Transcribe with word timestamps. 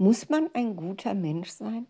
Muss 0.00 0.30
man 0.30 0.48
ein 0.54 0.76
guter 0.76 1.12
Mensch 1.12 1.50
sein? 1.50 1.86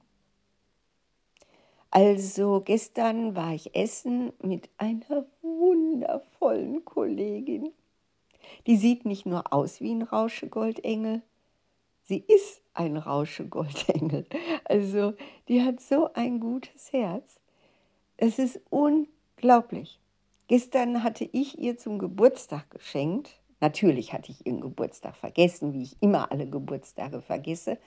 Also 1.93 2.61
gestern 2.61 3.37
war 3.37 3.55
ich 3.55 3.77
essen 3.77 4.33
mit 4.43 4.69
einer 4.79 5.27
wundervollen 5.43 6.85
Kollegin. 6.85 7.73
Die 8.67 8.77
sieht 8.77 9.05
nicht 9.05 9.27
nur 9.27 9.53
aus 9.53 9.81
wie 9.81 9.95
ein 9.95 10.03
Rauschegoldengel, 10.03 11.23
sie 12.03 12.25
ist 12.27 12.63
ein 12.75 12.97
Rauschegoldengel. 12.97 14.27
Also 14.65 15.15
die 15.47 15.63
hat 15.63 15.79
so 15.79 16.13
ein 16.13 16.41
gutes 16.41 16.93
Herz. 16.93 17.39
Es 18.17 18.41
ist 18.41 18.61
unglaublich. 18.71 20.01
Gestern 20.49 21.05
hatte 21.05 21.29
ich 21.31 21.61
ihr 21.61 21.79
zum 21.79 22.01
Geburtstag 22.01 22.73
geschenkt. 22.73 23.41
Natürlich 23.61 24.13
hatte 24.15 24.33
ich 24.33 24.47
ihren 24.47 24.61
Geburtstag 24.61 25.17
vergessen, 25.17 25.75
wie 25.75 25.83
ich 25.83 25.97
immer 26.01 26.33
alle 26.33 26.49
Geburtstage 26.49 27.21
vergesse 27.21 27.79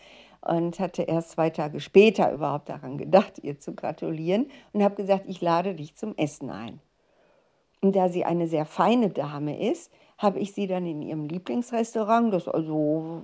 und 0.41 0.79
hatte 0.79 1.03
erst 1.03 1.31
zwei 1.31 1.49
Tage 1.49 1.79
später 1.79 2.31
überhaupt 2.31 2.69
daran 2.69 2.97
gedacht, 2.97 3.39
ihr 3.41 3.59
zu 3.59 3.73
gratulieren 3.73 4.47
und 4.71 4.83
habe 4.83 4.95
gesagt, 4.95 5.25
ich 5.27 5.41
lade 5.41 5.73
dich 5.73 5.95
zum 5.95 6.15
Essen 6.15 6.51
ein. 6.51 6.79
Und 7.81 7.95
da 7.95 8.07
sie 8.07 8.23
eine 8.23 8.47
sehr 8.47 8.65
feine 8.65 9.09
Dame 9.09 9.69
ist, 9.69 9.91
habe 10.17 10.39
ich 10.39 10.53
sie 10.53 10.67
dann 10.67 10.85
in 10.85 11.01
ihrem 11.01 11.27
Lieblingsrestaurant, 11.27 12.33
das 12.33 12.47
also 12.47 13.23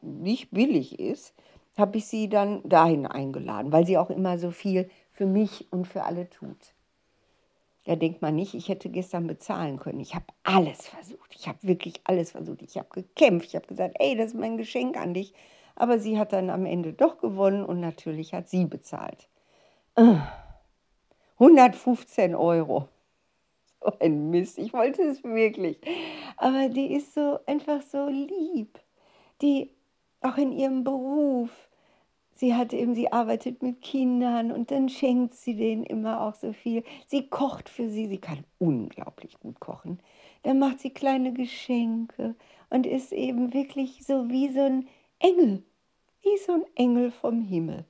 nicht 0.00 0.50
billig 0.52 0.98
ist, 0.98 1.34
habe 1.76 1.98
ich 1.98 2.06
sie 2.06 2.28
dann 2.28 2.60
dahin 2.68 3.06
eingeladen, 3.06 3.72
weil 3.72 3.86
sie 3.86 3.98
auch 3.98 4.10
immer 4.10 4.38
so 4.38 4.50
viel 4.50 4.88
für 5.12 5.26
mich 5.26 5.70
und 5.72 5.86
für 5.86 6.04
alle 6.04 6.30
tut. 6.30 6.74
Da 7.84 7.96
denkt 7.96 8.20
man 8.20 8.36
nicht, 8.36 8.54
ich 8.54 8.68
hätte 8.68 8.90
gestern 8.90 9.26
bezahlen 9.26 9.78
können. 9.78 10.00
Ich 10.00 10.14
habe 10.14 10.26
alles 10.42 10.88
versucht. 10.88 11.34
Ich 11.34 11.48
habe 11.48 11.58
wirklich 11.62 12.00
alles 12.04 12.32
versucht. 12.32 12.62
Ich 12.62 12.76
habe 12.76 12.88
gekämpft. 12.90 13.48
Ich 13.48 13.56
habe 13.56 13.66
gesagt, 13.66 13.96
ey, 13.98 14.16
das 14.16 14.28
ist 14.28 14.38
mein 14.38 14.58
Geschenk 14.58 14.96
an 14.96 15.14
dich. 15.14 15.32
Aber 15.76 15.98
sie 15.98 16.18
hat 16.18 16.32
dann 16.32 16.50
am 16.50 16.66
Ende 16.66 16.92
doch 16.92 17.18
gewonnen 17.18 17.64
und 17.64 17.80
natürlich 17.80 18.34
hat 18.34 18.48
sie 18.48 18.66
bezahlt. 18.66 19.28
115 21.38 22.34
Euro. 22.34 22.88
So 23.82 23.92
ein 23.98 24.28
Mist, 24.28 24.58
ich 24.58 24.74
wollte 24.74 25.02
es 25.02 25.24
wirklich. 25.24 25.78
Aber 26.36 26.68
die 26.68 26.92
ist 26.92 27.14
so 27.14 27.38
einfach 27.46 27.80
so 27.80 28.08
lieb. 28.08 28.78
Die 29.40 29.70
auch 30.20 30.36
in 30.36 30.52
ihrem 30.52 30.84
Beruf. 30.84 31.69
Sie 32.40 32.54
hat 32.54 32.72
eben, 32.72 32.94
sie 32.94 33.12
arbeitet 33.12 33.62
mit 33.62 33.82
Kindern 33.82 34.50
und 34.50 34.70
dann 34.70 34.88
schenkt 34.88 35.34
sie 35.34 35.54
denen 35.54 35.84
immer 35.84 36.22
auch 36.22 36.34
so 36.34 36.54
viel. 36.54 36.84
Sie 37.06 37.28
kocht 37.28 37.68
für 37.68 37.90
sie, 37.90 38.06
sie 38.06 38.18
kann 38.18 38.44
unglaublich 38.58 39.38
gut 39.40 39.60
kochen. 39.60 39.98
Dann 40.42 40.58
macht 40.58 40.80
sie 40.80 40.88
kleine 40.88 41.34
Geschenke 41.34 42.34
und 42.70 42.86
ist 42.86 43.12
eben 43.12 43.52
wirklich 43.52 44.06
so 44.06 44.30
wie 44.30 44.48
so 44.48 44.60
ein 44.60 44.88
Engel 45.18 45.62
wie 46.22 46.38
so 46.38 46.52
ein 46.52 46.64
Engel 46.74 47.10
vom 47.10 47.42
Himmel. 47.42 47.84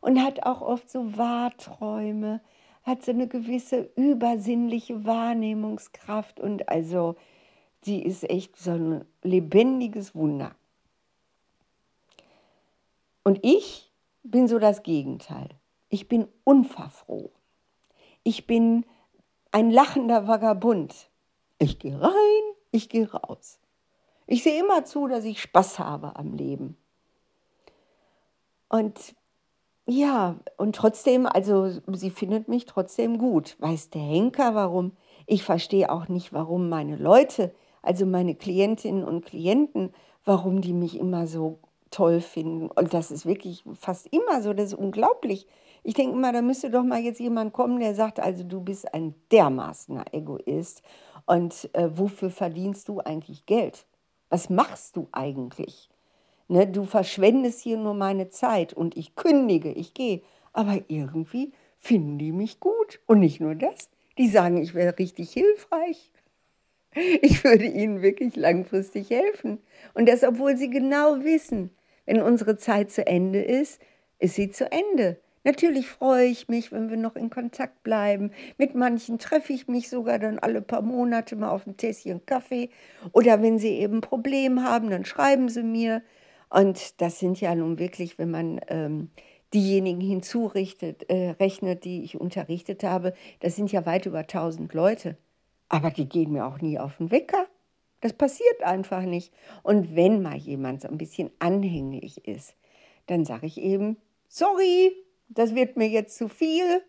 Und 0.00 0.22
hat 0.22 0.44
auch 0.44 0.62
oft 0.62 0.90
so 0.90 1.16
Wahrträume, 1.16 2.40
hat 2.84 3.04
so 3.04 3.12
eine 3.12 3.28
gewisse 3.28 3.90
übersinnliche 3.96 5.04
Wahrnehmungskraft 5.04 6.40
und 6.40 6.68
also 6.68 7.16
sie 7.82 8.02
ist 8.02 8.28
echt 8.28 8.56
so 8.56 8.72
ein 8.72 9.04
lebendiges 9.22 10.14
Wunder. 10.14 10.54
Und 13.22 13.40
ich 13.42 13.92
bin 14.22 14.48
so 14.48 14.58
das 14.58 14.82
Gegenteil. 14.82 15.48
Ich 15.88 16.08
bin 16.08 16.28
unverfroren. 16.44 17.30
Ich 18.22 18.46
bin 18.46 18.84
ein 19.52 19.70
lachender 19.70 20.26
Vagabund. 20.26 21.10
Ich 21.58 21.78
gehe 21.78 22.00
rein, 22.00 22.42
ich 22.70 22.88
gehe 22.88 23.10
raus. 23.10 23.58
Ich 24.26 24.42
sehe 24.42 24.60
immer 24.60 24.84
zu, 24.84 25.08
dass 25.08 25.24
ich 25.24 25.40
Spaß 25.40 25.78
habe 25.78 26.16
am 26.16 26.34
Leben. 26.34 26.76
Und 28.68 29.14
ja, 29.86 30.36
und 30.58 30.76
trotzdem, 30.76 31.26
also 31.26 31.70
sie 31.86 32.10
findet 32.10 32.46
mich 32.46 32.66
trotzdem 32.66 33.16
gut. 33.16 33.56
Weiß 33.58 33.88
der 33.88 34.02
Henker 34.02 34.54
warum? 34.54 34.92
Ich 35.26 35.42
verstehe 35.42 35.90
auch 35.90 36.08
nicht, 36.08 36.34
warum 36.34 36.68
meine 36.68 36.96
Leute, 36.96 37.54
also 37.80 38.04
meine 38.04 38.34
Klientinnen 38.34 39.02
und 39.02 39.24
Klienten, 39.24 39.94
warum 40.26 40.60
die 40.60 40.74
mich 40.74 40.98
immer 40.98 41.26
so 41.26 41.58
toll 41.98 42.20
finden. 42.20 42.68
Und 42.68 42.94
das 42.94 43.10
ist 43.10 43.26
wirklich 43.26 43.64
fast 43.74 44.06
immer 44.12 44.40
so, 44.40 44.52
das 44.52 44.66
ist 44.66 44.78
unglaublich. 44.78 45.48
Ich 45.82 45.94
denke 45.94 46.16
immer, 46.16 46.32
da 46.32 46.42
müsste 46.42 46.70
doch 46.70 46.84
mal 46.84 47.00
jetzt 47.00 47.18
jemand 47.18 47.52
kommen, 47.52 47.80
der 47.80 47.94
sagt, 47.96 48.20
also 48.20 48.44
du 48.44 48.60
bist 48.60 48.94
ein 48.94 49.16
dermaßener 49.32 50.04
Egoist. 50.12 50.82
Und 51.26 51.68
äh, 51.72 51.88
wofür 51.92 52.30
verdienst 52.30 52.88
du 52.88 53.00
eigentlich 53.00 53.46
Geld? 53.46 53.84
Was 54.30 54.48
machst 54.48 54.96
du 54.96 55.08
eigentlich? 55.10 55.90
Ne, 56.46 56.68
du 56.68 56.84
verschwendest 56.84 57.62
hier 57.62 57.76
nur 57.76 57.94
meine 57.94 58.28
Zeit 58.28 58.74
und 58.74 58.96
ich 58.96 59.16
kündige, 59.16 59.72
ich 59.72 59.92
gehe. 59.92 60.22
Aber 60.52 60.78
irgendwie 60.86 61.52
finden 61.78 62.18
die 62.18 62.32
mich 62.32 62.60
gut. 62.60 63.00
Und 63.06 63.18
nicht 63.18 63.40
nur 63.40 63.56
das, 63.56 63.90
die 64.18 64.28
sagen, 64.28 64.62
ich 64.62 64.72
wäre 64.74 64.96
richtig 64.98 65.32
hilfreich. 65.32 66.12
Ich 67.22 67.44
würde 67.44 67.66
ihnen 67.66 68.02
wirklich 68.02 68.34
langfristig 68.34 69.10
helfen. 69.10 69.58
Und 69.94 70.08
das, 70.08 70.24
obwohl 70.24 70.56
sie 70.56 70.70
genau 70.70 71.22
wissen, 71.22 71.70
wenn 72.08 72.22
unsere 72.22 72.56
Zeit 72.56 72.90
zu 72.90 73.06
Ende 73.06 73.42
ist, 73.42 73.82
ist 74.18 74.34
sie 74.34 74.50
zu 74.50 74.72
Ende. 74.72 75.18
Natürlich 75.44 75.88
freue 75.88 76.24
ich 76.24 76.48
mich, 76.48 76.72
wenn 76.72 76.88
wir 76.88 76.96
noch 76.96 77.16
in 77.16 77.28
Kontakt 77.28 77.82
bleiben. 77.82 78.32
Mit 78.56 78.74
manchen 78.74 79.18
treffe 79.18 79.52
ich 79.52 79.68
mich 79.68 79.90
sogar 79.90 80.18
dann 80.18 80.38
alle 80.38 80.62
paar 80.62 80.80
Monate 80.80 81.36
mal 81.36 81.50
auf 81.50 81.66
ein 81.66 81.76
Tässchen 81.76 82.24
Kaffee. 82.24 82.70
Oder 83.12 83.42
wenn 83.42 83.58
sie 83.58 83.74
eben 83.74 83.98
ein 83.98 84.00
Problem 84.00 84.64
haben, 84.64 84.88
dann 84.88 85.04
schreiben 85.04 85.50
sie 85.50 85.62
mir. 85.62 86.02
Und 86.48 86.98
das 87.02 87.18
sind 87.18 87.42
ja 87.42 87.54
nun 87.54 87.78
wirklich, 87.78 88.18
wenn 88.18 88.30
man 88.30 88.60
ähm, 88.68 89.10
diejenigen 89.52 90.00
hinzurechnet, 90.00 91.10
äh, 91.10 91.32
rechnet, 91.38 91.84
die 91.84 92.04
ich 92.04 92.18
unterrichtet 92.18 92.84
habe, 92.84 93.12
das 93.40 93.54
sind 93.54 93.70
ja 93.70 93.84
weit 93.84 94.06
über 94.06 94.20
1000 94.20 94.72
Leute. 94.72 95.18
Aber 95.68 95.90
die 95.90 96.08
gehen 96.08 96.32
mir 96.32 96.46
auch 96.46 96.62
nie 96.62 96.78
auf 96.78 96.96
den 96.96 97.10
Wecker. 97.10 97.46
Das 98.00 98.12
passiert 98.12 98.62
einfach 98.62 99.02
nicht. 99.02 99.32
Und 99.62 99.96
wenn 99.96 100.22
mal 100.22 100.36
jemand 100.36 100.82
so 100.82 100.88
ein 100.88 100.98
bisschen 100.98 101.30
anhänglich 101.38 102.26
ist, 102.26 102.54
dann 103.06 103.24
sage 103.24 103.46
ich 103.46 103.58
eben, 103.58 103.96
sorry, 104.28 104.92
das 105.28 105.54
wird 105.54 105.76
mir 105.76 105.88
jetzt 105.88 106.16
zu 106.16 106.28
viel. 106.28 106.82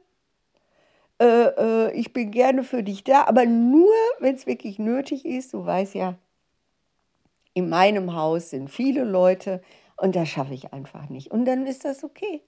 Äh, 1.20 1.26
äh, 1.26 1.92
ich 1.94 2.14
bin 2.14 2.32
gerne 2.32 2.64
für 2.64 2.84
dich 2.84 3.04
da, 3.04 3.24
aber 3.26 3.46
nur, 3.46 3.94
wenn 4.20 4.36
es 4.36 4.46
wirklich 4.46 4.80
nötig 4.80 5.26
ist. 5.26 5.54
Du 5.54 5.66
weißt 5.66 5.96
ja, 5.96 6.18
in 7.54 7.70
meinem 7.70 8.16
Haus 8.16 8.52
sind 8.52 8.70
viele 8.70 9.04
Leute 9.04 9.62
und 9.98 10.16
das 10.16 10.30
schaffe 10.30 10.54
ich 10.54 10.74
einfach 10.74 11.10
nicht. 11.10 11.32
Und 11.32 11.46
dann 11.46 11.66
ist 11.66 11.86
das 11.86 12.04
okay. 12.04 12.42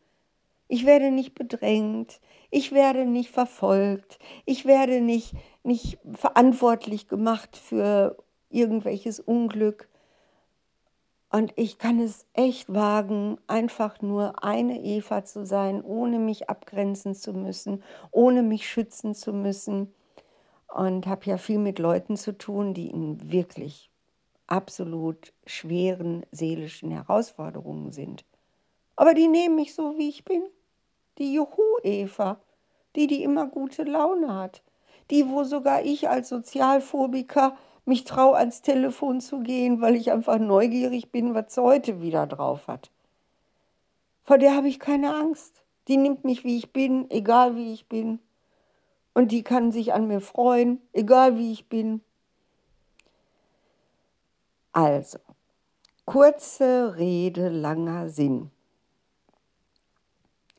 Ich 0.67 0.85
werde 0.85 1.11
nicht 1.11 1.35
bedrängt, 1.35 2.21
ich 2.49 2.71
werde 2.71 3.05
nicht 3.05 3.29
verfolgt, 3.29 4.19
ich 4.45 4.65
werde 4.65 5.01
nicht, 5.01 5.33
nicht 5.63 5.97
verantwortlich 6.13 7.09
gemacht 7.09 7.57
für 7.57 8.15
irgendwelches 8.53 9.19
Unglück. 9.19 9.87
Und 11.29 11.53
ich 11.55 11.77
kann 11.77 11.99
es 11.99 12.25
echt 12.33 12.73
wagen, 12.73 13.37
einfach 13.47 14.01
nur 14.01 14.43
eine 14.43 14.81
Eva 14.81 15.23
zu 15.23 15.45
sein, 15.45 15.81
ohne 15.81 16.19
mich 16.19 16.49
abgrenzen 16.49 17.15
zu 17.15 17.33
müssen, 17.33 17.83
ohne 18.11 18.43
mich 18.43 18.69
schützen 18.69 19.15
zu 19.15 19.31
müssen. 19.31 19.93
Und 20.67 21.07
habe 21.07 21.25
ja 21.25 21.37
viel 21.37 21.59
mit 21.59 21.79
Leuten 21.79 22.17
zu 22.17 22.37
tun, 22.37 22.73
die 22.73 22.89
in 22.89 23.31
wirklich 23.31 23.91
absolut 24.47 25.33
schweren 25.45 26.25
seelischen 26.31 26.91
Herausforderungen 26.91 27.91
sind. 27.91 28.25
Aber 28.97 29.13
die 29.13 29.27
nehmen 29.27 29.55
mich 29.55 29.73
so, 29.73 29.97
wie 29.97 30.09
ich 30.09 30.25
bin. 30.25 30.43
Die 31.17 31.33
Juhu-Eva, 31.33 32.41
die, 32.95 33.07
die 33.07 33.23
immer 33.23 33.47
gute 33.47 33.83
Laune 33.83 34.35
hat. 34.35 34.61
Die, 35.09 35.27
wo 35.29 35.43
sogar 35.43 35.83
ich 35.83 36.09
als 36.09 36.29
Sozialphobiker 36.29 37.57
mich 37.85 38.03
traue, 38.03 38.37
ans 38.37 38.61
Telefon 38.61 39.21
zu 39.21 39.39
gehen, 39.39 39.81
weil 39.81 39.95
ich 39.95 40.11
einfach 40.11 40.39
neugierig 40.39 41.11
bin, 41.11 41.33
was 41.33 41.55
sie 41.55 41.61
heute 41.61 42.01
wieder 42.01 42.27
drauf 42.27 42.67
hat. 42.67 42.91
Vor 44.23 44.37
der 44.37 44.55
habe 44.55 44.67
ich 44.67 44.79
keine 44.79 45.15
Angst. 45.15 45.63
Die 45.87 45.97
nimmt 45.97 46.23
mich, 46.23 46.43
wie 46.43 46.57
ich 46.57 46.71
bin, 46.71 47.09
egal 47.09 47.55
wie 47.55 47.73
ich 47.73 47.87
bin. 47.87 48.19
Und 49.13 49.31
die 49.31 49.43
kann 49.43 49.71
sich 49.71 49.93
an 49.93 50.07
mir 50.07 50.21
freuen, 50.21 50.79
egal 50.93 51.37
wie 51.37 51.51
ich 51.51 51.67
bin. 51.67 52.01
Also, 54.71 55.19
kurze 56.05 56.95
Rede, 56.95 57.49
langer 57.49 58.09
Sinn. 58.09 58.51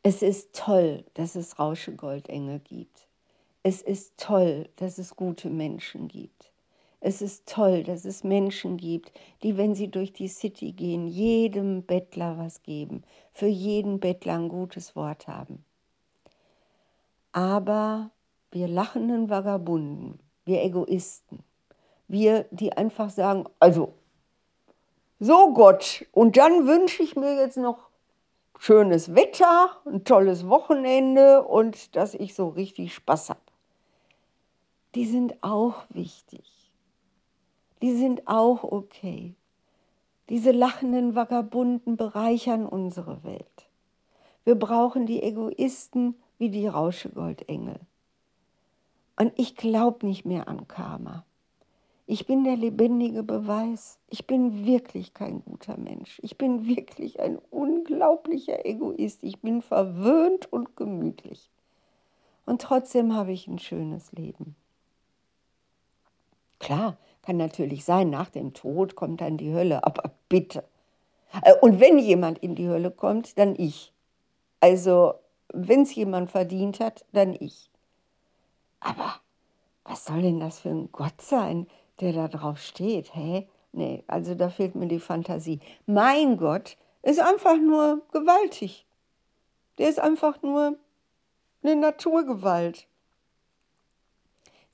Es 0.02 0.20
ist 0.20 0.52
toll, 0.54 1.04
dass 1.14 1.36
es 1.36 1.58
Rauschegoldengel 1.58 2.58
gibt. 2.58 3.08
Es 3.62 3.80
ist 3.80 4.18
toll, 4.18 4.68
dass 4.76 4.98
es 4.98 5.16
gute 5.16 5.48
Menschen 5.48 6.08
gibt. 6.08 6.51
Es 7.04 7.20
ist 7.20 7.48
toll, 7.48 7.82
dass 7.82 8.04
es 8.04 8.22
Menschen 8.22 8.76
gibt, 8.76 9.10
die, 9.42 9.56
wenn 9.56 9.74
sie 9.74 9.88
durch 9.88 10.12
die 10.12 10.28
City 10.28 10.70
gehen, 10.70 11.08
jedem 11.08 11.82
Bettler 11.82 12.38
was 12.38 12.62
geben, 12.62 13.02
für 13.32 13.48
jeden 13.48 13.98
Bettler 13.98 14.34
ein 14.34 14.48
gutes 14.48 14.94
Wort 14.94 15.26
haben. 15.26 15.64
Aber 17.32 18.10
wir 18.52 18.68
lachenden 18.68 19.28
Vagabunden, 19.28 20.20
wir 20.44 20.62
Egoisten, 20.62 21.40
wir, 22.06 22.46
die 22.52 22.72
einfach 22.72 23.10
sagen, 23.10 23.46
also 23.58 23.94
So 25.18 25.52
Gott, 25.52 26.06
und 26.12 26.36
dann 26.36 26.68
wünsche 26.68 27.02
ich 27.02 27.16
mir 27.16 27.34
jetzt 27.34 27.56
noch 27.56 27.88
schönes 28.60 29.16
Wetter, 29.16 29.76
ein 29.86 30.04
tolles 30.04 30.48
Wochenende 30.48 31.42
und 31.42 31.96
dass 31.96 32.14
ich 32.14 32.34
so 32.34 32.50
richtig 32.50 32.94
Spaß 32.94 33.30
habe. 33.30 33.40
Die 34.94 35.06
sind 35.06 35.42
auch 35.42 35.82
wichtig. 35.88 36.61
Die 37.82 37.92
sind 37.92 38.28
auch 38.28 38.62
okay. 38.62 39.34
Diese 40.28 40.52
lachenden 40.52 41.14
Vagabunden 41.14 41.96
bereichern 41.96 42.64
unsere 42.64 43.24
Welt. 43.24 43.68
Wir 44.44 44.54
brauchen 44.54 45.06
die 45.06 45.22
Egoisten 45.22 46.14
wie 46.38 46.48
die 46.48 46.66
Rauschegoldengel. 46.66 47.80
Und 49.16 49.32
ich 49.36 49.56
glaube 49.56 50.06
nicht 50.06 50.24
mehr 50.24 50.48
an 50.48 50.66
Karma. 50.68 51.24
Ich 52.06 52.26
bin 52.26 52.44
der 52.44 52.56
lebendige 52.56 53.22
Beweis. 53.22 53.98
Ich 54.08 54.26
bin 54.26 54.66
wirklich 54.66 55.14
kein 55.14 55.44
guter 55.44 55.76
Mensch. 55.76 56.20
Ich 56.22 56.36
bin 56.36 56.66
wirklich 56.66 57.20
ein 57.20 57.38
unglaublicher 57.50 58.66
Egoist. 58.66 59.22
Ich 59.22 59.40
bin 59.40 59.62
verwöhnt 59.62 60.52
und 60.52 60.76
gemütlich. 60.76 61.50
Und 62.44 62.60
trotzdem 62.60 63.14
habe 63.14 63.32
ich 63.32 63.46
ein 63.46 63.58
schönes 63.58 64.12
Leben. 64.12 64.56
Klar, 66.58 66.96
kann 67.22 67.36
natürlich 67.36 67.84
sein, 67.84 68.10
nach 68.10 68.30
dem 68.30 68.52
Tod 68.52 68.96
kommt 68.96 69.20
dann 69.20 69.36
die 69.36 69.52
Hölle, 69.52 69.84
aber 69.84 70.10
bitte. 70.28 70.64
Äh, 71.42 71.54
und 71.60 71.80
wenn 71.80 71.98
jemand 71.98 72.38
in 72.38 72.54
die 72.54 72.68
Hölle 72.68 72.90
kommt, 72.90 73.38
dann 73.38 73.54
ich. 73.56 73.92
Also, 74.60 75.14
wenn 75.52 75.82
es 75.82 75.94
jemand 75.94 76.30
verdient 76.30 76.80
hat, 76.80 77.04
dann 77.12 77.34
ich. 77.38 77.70
Aber 78.80 79.20
was 79.84 80.04
soll 80.04 80.22
denn 80.22 80.40
das 80.40 80.60
für 80.60 80.70
ein 80.70 80.90
Gott 80.92 81.20
sein, 81.20 81.66
der 82.00 82.12
da 82.12 82.28
drauf 82.28 82.58
steht? 82.58 83.14
Hä? 83.14 83.46
Nee, 83.72 84.04
also 84.06 84.34
da 84.34 84.50
fehlt 84.50 84.74
mir 84.74 84.86
die 84.86 85.00
Fantasie. 85.00 85.60
Mein 85.86 86.36
Gott 86.36 86.76
ist 87.02 87.20
einfach 87.20 87.56
nur 87.56 88.02
gewaltig. 88.12 88.86
Der 89.78 89.88
ist 89.88 89.98
einfach 89.98 90.42
nur 90.42 90.76
eine 91.62 91.76
Naturgewalt. 91.76 92.86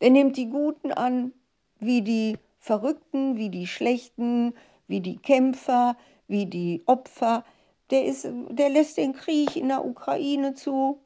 Der 0.00 0.10
nimmt 0.10 0.36
die 0.36 0.48
Guten 0.48 0.92
an, 0.92 1.32
wie 1.80 2.02
die 2.02 2.38
Verrückten, 2.58 3.36
wie 3.36 3.50
die 3.50 3.66
Schlechten, 3.66 4.54
wie 4.86 5.00
die 5.00 5.16
Kämpfer, 5.16 5.96
wie 6.26 6.46
die 6.46 6.82
Opfer. 6.86 7.44
Der, 7.90 8.04
ist, 8.04 8.28
der 8.50 8.68
lässt 8.68 8.96
den 8.96 9.14
Krieg 9.14 9.56
in 9.56 9.68
der 9.68 9.84
Ukraine 9.84 10.54
zu. 10.54 11.00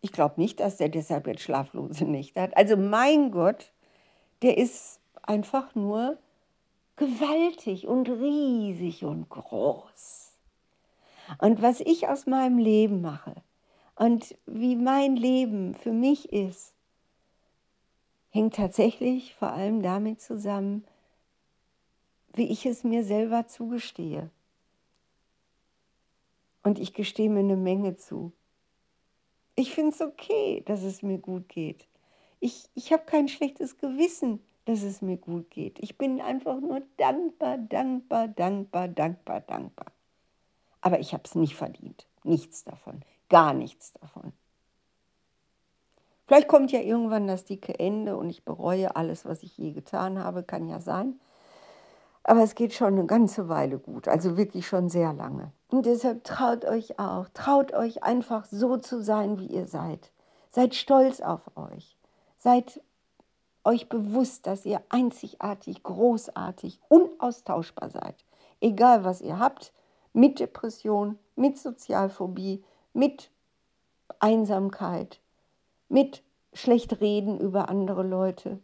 Ich 0.00 0.12
glaube 0.12 0.40
nicht, 0.40 0.60
dass 0.60 0.76
der 0.76 0.88
deshalb 0.88 1.26
jetzt 1.26 1.42
schlaflose 1.42 2.04
Nächte 2.04 2.40
hat. 2.40 2.56
Also 2.56 2.76
mein 2.76 3.30
Gott, 3.30 3.72
der 4.42 4.58
ist 4.58 5.00
einfach 5.22 5.74
nur 5.74 6.18
gewaltig 6.96 7.86
und 7.86 8.08
riesig 8.08 9.04
und 9.04 9.28
groß. 9.28 10.32
Und 11.38 11.62
was 11.62 11.80
ich 11.80 12.08
aus 12.08 12.26
meinem 12.26 12.58
Leben 12.58 13.00
mache 13.00 13.34
und 13.94 14.36
wie 14.46 14.76
mein 14.76 15.16
Leben 15.16 15.74
für 15.74 15.92
mich 15.92 16.32
ist, 16.32 16.74
hängt 18.32 18.56
tatsächlich 18.56 19.34
vor 19.34 19.52
allem 19.52 19.82
damit 19.82 20.20
zusammen, 20.20 20.84
wie 22.34 22.50
ich 22.50 22.66
es 22.66 22.82
mir 22.82 23.04
selber 23.04 23.46
zugestehe. 23.46 24.30
Und 26.62 26.78
ich 26.78 26.94
gestehe 26.94 27.28
mir 27.28 27.40
eine 27.40 27.56
Menge 27.56 27.96
zu. 27.96 28.32
Ich 29.54 29.74
finde 29.74 29.90
es 29.90 30.00
okay, 30.00 30.62
dass 30.64 30.82
es 30.82 31.02
mir 31.02 31.18
gut 31.18 31.48
geht. 31.48 31.86
Ich, 32.40 32.70
ich 32.74 32.92
habe 32.92 33.04
kein 33.04 33.28
schlechtes 33.28 33.76
Gewissen, 33.76 34.40
dass 34.64 34.82
es 34.82 35.02
mir 35.02 35.18
gut 35.18 35.50
geht. 35.50 35.78
Ich 35.80 35.98
bin 35.98 36.20
einfach 36.20 36.58
nur 36.60 36.82
dankbar, 36.96 37.58
dankbar, 37.58 38.28
dankbar, 38.28 38.88
dankbar, 38.88 39.40
dankbar. 39.42 39.92
Aber 40.80 41.00
ich 41.00 41.12
habe 41.12 41.24
es 41.26 41.34
nicht 41.34 41.54
verdient. 41.54 42.06
Nichts 42.24 42.64
davon. 42.64 43.04
Gar 43.28 43.52
nichts 43.52 43.92
davon. 43.92 44.32
Vielleicht 46.32 46.48
kommt 46.48 46.72
ja 46.72 46.80
irgendwann 46.80 47.26
das 47.26 47.44
dicke 47.44 47.78
Ende 47.78 48.16
und 48.16 48.30
ich 48.30 48.42
bereue 48.42 48.96
alles, 48.96 49.26
was 49.26 49.42
ich 49.42 49.58
je 49.58 49.72
getan 49.72 50.18
habe, 50.18 50.42
kann 50.42 50.66
ja 50.66 50.80
sein. 50.80 51.20
Aber 52.24 52.42
es 52.42 52.54
geht 52.54 52.72
schon 52.72 52.94
eine 52.94 53.04
ganze 53.04 53.50
Weile 53.50 53.78
gut, 53.78 54.08
also 54.08 54.38
wirklich 54.38 54.66
schon 54.66 54.88
sehr 54.88 55.12
lange. 55.12 55.52
Und 55.68 55.84
deshalb 55.84 56.24
traut 56.24 56.64
euch 56.64 56.98
auch, 56.98 57.28
traut 57.34 57.74
euch 57.74 58.02
einfach 58.02 58.46
so 58.46 58.78
zu 58.78 59.02
sein, 59.02 59.38
wie 59.38 59.48
ihr 59.48 59.66
seid. 59.66 60.10
Seid 60.48 60.74
stolz 60.74 61.20
auf 61.20 61.54
euch. 61.54 61.98
Seid 62.38 62.80
euch 63.62 63.90
bewusst, 63.90 64.46
dass 64.46 64.64
ihr 64.64 64.80
einzigartig, 64.88 65.82
großartig, 65.82 66.80
unaustauschbar 66.88 67.90
seid. 67.90 68.24
Egal, 68.62 69.04
was 69.04 69.20
ihr 69.20 69.38
habt, 69.38 69.74
mit 70.14 70.40
Depression, 70.40 71.18
mit 71.36 71.58
Sozialphobie, 71.58 72.64
mit 72.94 73.30
Einsamkeit, 74.18 75.20
mit 75.92 76.22
schlecht 76.54 77.00
reden 77.02 77.38
über 77.38 77.68
andere 77.68 78.02
Leute, 78.02 78.58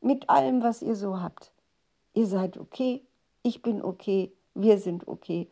mit 0.00 0.30
allem, 0.30 0.62
was 0.62 0.80
ihr 0.80 0.94
so 0.94 1.20
habt. 1.20 1.50
Ihr 2.14 2.26
seid 2.26 2.56
okay, 2.56 3.02
ich 3.42 3.62
bin 3.62 3.82
okay, 3.82 4.32
wir 4.54 4.78
sind 4.78 5.08
okay. 5.08 5.48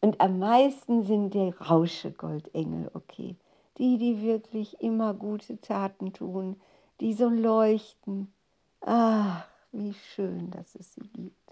Und 0.00 0.20
am 0.20 0.38
meisten 0.38 1.02
sind 1.02 1.34
die 1.34 1.48
Rauschegoldengel 1.48 2.90
okay. 2.94 3.36
Die, 3.78 3.98
die 3.98 4.22
wirklich 4.22 4.80
immer 4.80 5.12
gute 5.12 5.60
Taten 5.60 6.12
tun, 6.12 6.60
die 7.00 7.14
so 7.14 7.28
leuchten. 7.28 8.32
Ach, 8.80 9.44
wie 9.72 9.92
schön, 9.92 10.52
dass 10.52 10.76
es 10.76 10.94
sie 10.94 11.08
gibt. 11.08 11.43